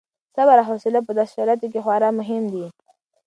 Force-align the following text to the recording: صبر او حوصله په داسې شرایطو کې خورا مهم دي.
صبر 0.35 0.57
او 0.61 0.67
حوصله 0.69 0.99
په 1.07 1.11
داسې 1.17 1.31
شرایطو 1.37 1.67
کې 1.73 1.83
خورا 1.85 2.09
مهم 2.19 2.43
دي. 2.53 2.65